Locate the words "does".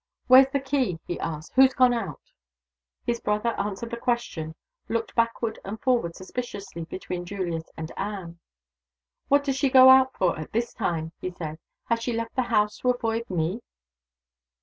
9.43-9.57